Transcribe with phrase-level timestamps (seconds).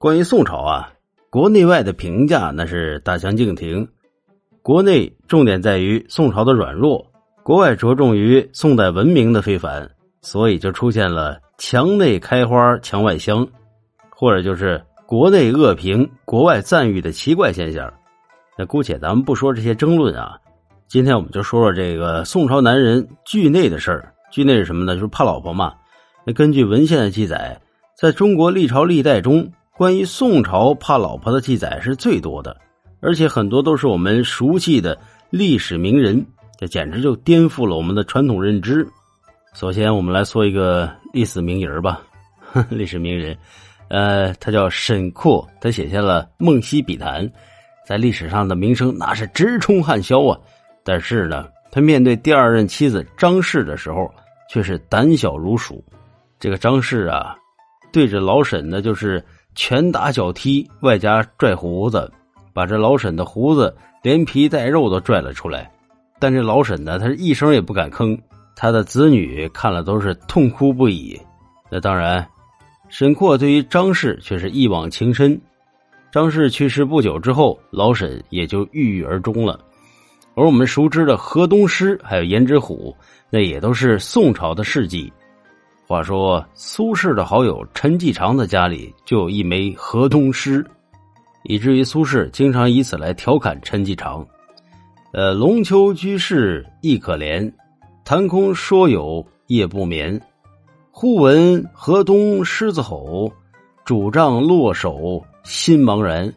[0.00, 0.90] 关于宋朝啊，
[1.28, 3.86] 国内外的评价那是大相径庭。
[4.62, 7.06] 国内重点在于宋朝的软弱，
[7.42, 9.90] 国外着重于宋代文明的非凡，
[10.22, 13.46] 所以就出现了墙内开花墙外香，
[14.08, 17.92] 或者就是国内恶评国外赞誉的奇怪现象。
[18.56, 20.38] 那姑且咱们不说这些争论啊，
[20.88, 24.14] 今天我们就说说这个宋朝男人惧内的事儿。
[24.32, 24.94] 惧内是什么呢？
[24.94, 25.74] 就是怕老婆嘛。
[26.24, 27.60] 那根据文献的记载，
[27.98, 32.54] 在中国历朝历代中，关于宋朝怕老婆的记载是最多的。
[33.00, 34.94] 而且很多都是我们熟悉的
[35.30, 36.22] 历史名人，
[36.58, 38.86] 这简直就颠覆了我们的传统认知。
[39.54, 42.02] 首先，我们来说一个历史名人吧，
[42.68, 43.34] 历史名人，
[43.88, 47.26] 呃，他叫沈括，他写下了《梦溪笔谈》，
[47.86, 50.38] 在历史上的名声那是直冲汉霄啊。
[50.84, 54.12] 但是呢，他面对第二任妻子张氏的时候，
[54.50, 55.82] 却是胆小如鼠。
[56.38, 57.34] 这个张氏啊，
[57.90, 62.10] 对着老沈呢，就是拳打脚踢，外加拽胡子。
[62.52, 65.70] 把这老沈的胡子连皮带肉都拽了出来，
[66.18, 68.18] 但这老沈呢，他是一声也不敢吭。
[68.56, 71.18] 他的子女看了都是痛哭不已。
[71.70, 72.26] 那当然，
[72.88, 75.40] 沈括对于张氏却是一往情深。
[76.10, 79.58] 张氏去世不久之后，老沈也就郁郁而终了。
[80.34, 82.94] 而我们熟知的河东狮还有胭脂虎，
[83.30, 85.10] 那也都是宋朝的事迹。
[85.90, 90.64] 话说苏轼的好友陈继常的家里就有一枚河东狮。
[91.42, 94.24] 以至于苏轼经常以此来调侃陈继常。
[95.12, 97.52] 呃，龙丘居士亦可怜，
[98.04, 100.22] 谈空说有夜不眠。
[100.92, 103.32] 忽闻河东狮子吼，
[103.84, 106.32] 主杖落手心茫然。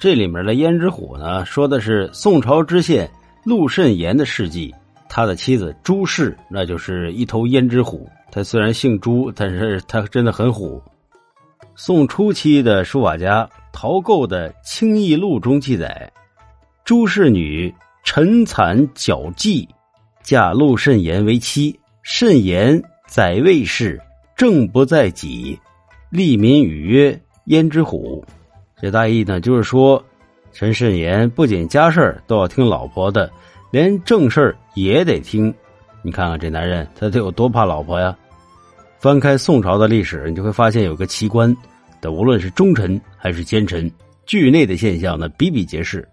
[0.00, 3.08] 这里面的胭脂虎呢，说的是宋朝知县
[3.44, 4.74] 陆慎言的事迹。
[5.08, 8.10] 他的妻子朱氏，那就是一头胭脂虎。
[8.34, 10.82] 他虽然姓朱，但是他真的很虎。
[11.76, 13.48] 宋初期的书法家。
[13.72, 16.12] 陶构的《清异录》中记载，
[16.84, 17.72] 朱氏女
[18.04, 19.68] 陈惨矫妓，
[20.22, 21.78] 嫁陆慎言为妻。
[22.02, 24.00] 慎言载卫士，
[24.36, 25.58] 正不在己，
[26.08, 28.24] 利民语曰：“焉知虎。”
[28.80, 30.02] 这大意呢，就是说，
[30.52, 33.28] 陈慎言不仅家事都要听老婆的，
[33.72, 35.52] 连正事也得听。
[36.02, 38.16] 你看看这男人，他得有多怕老婆呀？
[39.04, 41.54] 翻开宋朝的历史，你就会发现有个奇观。
[42.00, 43.92] 的无论是忠臣还是奸臣，
[44.24, 46.08] 惧内的现象呢比比皆是。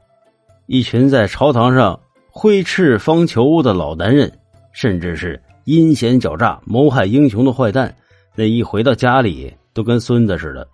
[0.65, 1.97] 一群在朝堂上
[2.29, 4.29] 挥斥方遒的老男人，
[4.73, 7.95] 甚至是阴险狡诈、谋害英雄的坏蛋，
[8.35, 10.67] 那一回到家里都跟孙子似的。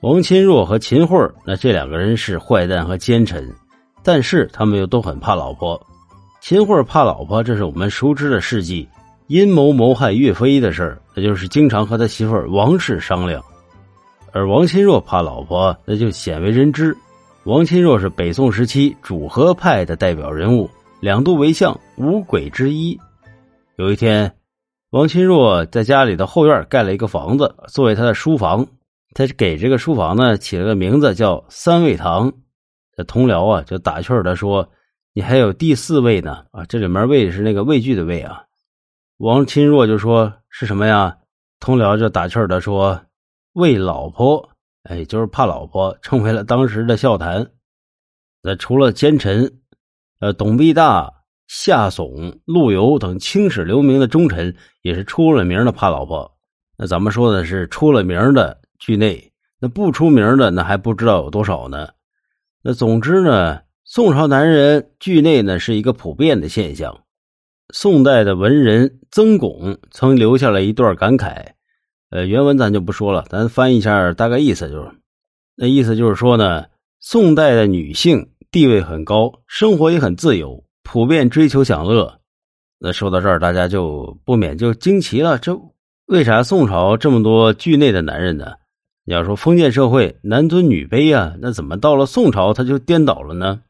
[0.00, 3.48] 王钦若和秦桧那这两个人是坏蛋和奸臣，
[4.02, 5.80] 但是他们又都很怕老婆。
[6.40, 8.88] 秦桧怕老婆，这是我们熟知的事迹，
[9.26, 13.42] 阴谋谋害岳飞的事儿，那就是经常和他媳妇王氏商量。
[14.32, 16.94] 而王钦若怕老婆，那就鲜为人知。
[17.44, 20.68] 王钦若是北宋时期主和派的代表人物，
[21.00, 22.98] 两度为相，五鬼之一。
[23.76, 24.34] 有一天，
[24.90, 28.66] 王钦若在家里的后院盖了一个房子，作为他的书房。
[29.14, 32.32] 他给这个书房呢起了个名字叫三味堂。
[32.96, 34.68] 这同僚啊就打趣的说
[35.14, 38.42] ：“你还有第四位呢啊！”这里面“畏”是那个畏惧的“畏”啊。
[39.18, 41.18] 王钦若就说：“是什么呀？”
[41.60, 43.00] 通辽就打趣的说。
[43.54, 44.50] 为老婆，
[44.82, 47.52] 哎，就是怕老婆，成为了当时的笑谈。
[48.42, 49.60] 那除了奸臣，
[50.18, 51.08] 呃，董必大、
[51.46, 56.36] 夏竦、陆游等青史留名的忠臣，也是出了名的怕老婆。
[56.76, 61.88] 那咱们说的是出了名的惧内，那不出名的那还不知道有多少呢。
[62.60, 67.03] 那总之呢，宋朝男人惧内呢是一个普遍的现象。
[67.72, 71.52] 宋代的文人曾巩曾留下了一段感慨。
[72.10, 74.90] 呃，原文咱就不说了，咱翻译一下大概意思就是，
[75.56, 76.66] 那意思就是说呢，
[77.00, 82.20] 宋代的女性地位很高，生活也很自由，普遍追求享乐。
[82.78, 85.58] 那说到这儿，大家就不免就惊奇了：这
[86.06, 88.52] 为啥宋朝这么多惧内的男人呢？
[89.06, 93.62] 你要说封建社会男尊女卑啊，那怎么到了宋朝他就颠倒了呢？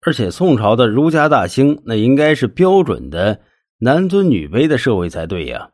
[0.00, 3.40] 而且宋朝的儒家大兴，那应该是标准的
[3.78, 5.70] 男尊女卑的社会才对呀。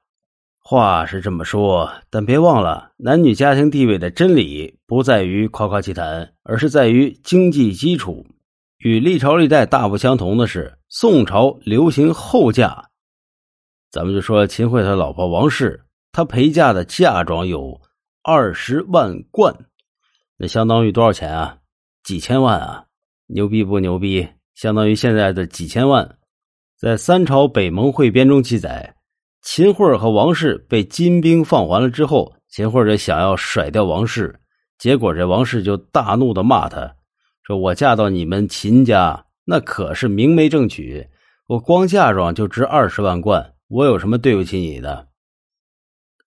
[0.58, 8.26] 话是这么说，但别忘了，男女家庭地位的真理不在于夸夸其谈，而是在于经济基础。
[8.78, 12.90] 与历朝历代大不相同的是，宋朝流行后嫁。
[13.90, 17.80] 咱们就说秦桧他老婆王氏，她陪嫁的嫁妆有
[18.22, 19.54] 二十万贯，
[20.38, 21.58] 那相当于多少钱啊？
[22.02, 22.83] 几千万啊！
[23.26, 24.28] 牛逼不牛逼？
[24.54, 26.18] 相当于现在的几千万。
[26.76, 28.94] 在三朝北盟会编中记载。
[29.42, 34.40] 秦桧和王氏被金兵放还了之后，秦桧就想要甩掉王氏，
[34.78, 36.94] 结果这王氏就大怒的骂他，
[37.42, 41.06] 说我嫁到你们秦家，那可是明媒正娶，
[41.46, 45.08] 我光嫁妆就值二十万贯，我有什么对不起你的？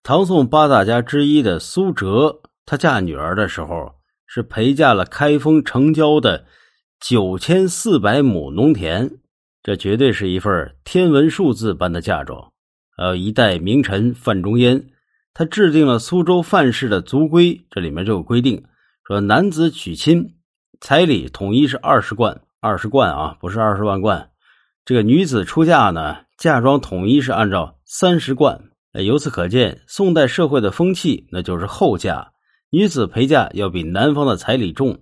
[0.03, 3.95] 唐宋八大家之一的苏辙，她嫁女儿的时候
[4.27, 6.45] 是陪嫁了开封城郊的
[6.99, 9.19] 九千四百亩农田，
[9.61, 12.51] 这绝对是一份天文数字般的嫁妆。
[12.95, 14.89] 还有一代名臣范仲淹，
[15.33, 18.65] 他制定了苏州范氏的族规，这里面就有规定，
[19.05, 20.37] 说男子娶亲
[20.81, 24.31] 彩礼统一是二十贯，二十贯啊，不是二十万贯。
[24.83, 28.71] 这个女子出嫁呢，嫁妆统一是按照三十贯。
[28.93, 32.31] 由此可见，宋代社会的风气那就是后嫁，
[32.71, 35.01] 女子陪嫁要比男方的彩礼重，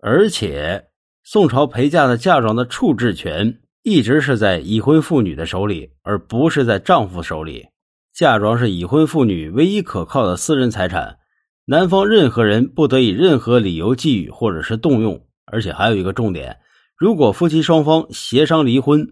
[0.00, 0.85] 而且
[1.28, 7.66] 宋朝陪嫁的嫁妆的处置权一直是在已婚妇女的手里，而不是在丈夫手里。
[8.14, 11.16] 嫁妆是已婚妇女唯一可靠的私人财产，
[11.64, 15.20] 男方任何人不得以任何理由觊觎或者是动用。
[15.46, 16.56] 而且还有一个重点，
[16.96, 19.04] 如果夫妻双方协商离婚，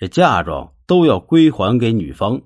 [0.00, 2.40] 这嫁妆都要归还给女方。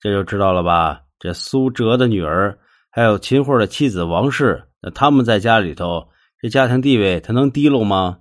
[0.00, 1.02] 这就知道了吧？
[1.20, 2.58] 这苏辙的女儿，
[2.90, 6.08] 还有秦桧的妻子王氏，那他们在家里头，
[6.42, 8.18] 这家庭地位他能低落吗？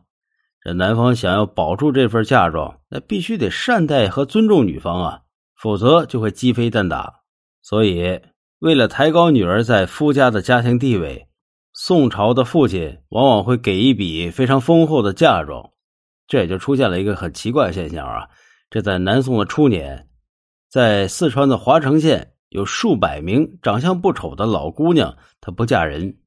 [0.66, 5.22] 这男方想要保住这份嫁妆，那必须得善待和尊重女方啊，
[5.56, 7.22] 否则就会鸡飞蛋打。
[7.62, 8.20] 所以，
[8.58, 11.28] 为了抬高女儿在夫家的家庭地位，
[11.74, 15.70] 宋朝的父亲往往会给一笔非常丰厚的嫁妆。
[16.28, 18.28] 这也就出现了一个很奇怪的现象啊！
[18.72, 20.08] 这在南宋的初年。
[20.68, 26.18] 在四川的华城县，有数百名长相不丑的老姑娘，她不嫁人。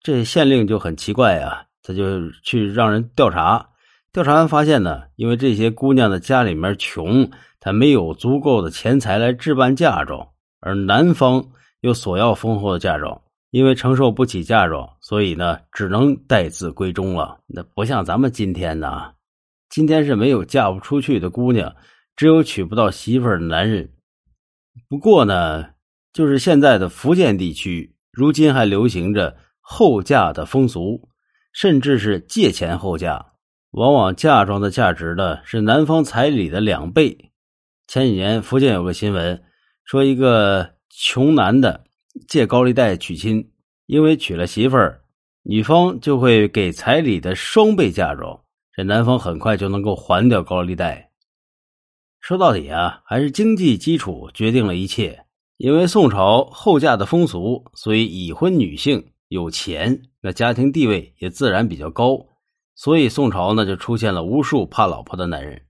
[0.00, 3.68] 这县令就很奇怪啊，他就去让人调查。
[4.12, 10.28] 调查完发现呢，因为这些姑娘的家里面穷，她没有足够的钱财来置办嫁妆，
[10.60, 11.42] 而男方
[11.80, 17.40] 又索要丰厚的嫁妆，因为承受不起嫁妆，所以呢，只能待字闺中了。
[17.46, 19.12] 那不像咱们今天呢，
[19.70, 21.74] 今天是没有嫁不出去的姑娘。
[22.14, 23.90] 只有娶不到媳妇儿的男人。
[24.86, 25.70] 不过呢，
[26.12, 31.08] 就是现在的福建地区，如今还流行着后嫁的风俗，
[31.54, 33.31] 甚至是借钱后嫁。
[33.72, 37.32] 往往嫁妆的价值呢是男方彩礼的两倍。
[37.86, 39.42] 前几年福建有个新闻，
[39.84, 41.84] 说一个穷男的
[42.28, 43.50] 借高利贷娶亲，
[43.86, 45.02] 因为娶了媳妇儿，
[45.42, 48.42] 女方就会给彩礼的双倍嫁妆，
[48.76, 51.10] 这男方很快就能够还掉高利贷。
[52.20, 55.24] 说到底啊，还是经济基础决定了一切。
[55.56, 62.26] 因为宋朝后嫁的风俗，所以已婚女性有钱，那家庭地位也自然比较高。
[62.74, 65.66] 所以宋朝呢，就出现了无数怕老婆的男人。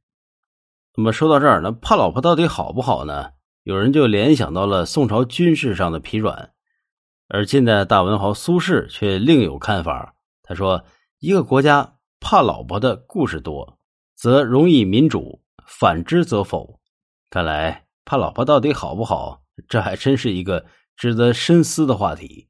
[0.96, 3.30] 那么说到这儿，那怕老婆到底好不好呢？
[3.62, 6.52] 有人就联想到了宋朝军事上的疲软，
[7.28, 10.14] 而近代大文豪苏轼却另有看法。
[10.42, 10.84] 他说
[11.20, 13.78] ：“一个国家怕老婆的故事多，
[14.14, 16.80] 则容易民主。”反之则否。
[17.30, 20.66] 看来怕老婆到底好不好，这还真是一个
[20.96, 22.48] 值得深思的话题。